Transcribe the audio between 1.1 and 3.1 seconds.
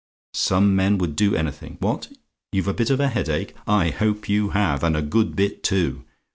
do anything. What? "YOU'VE A BIT OF A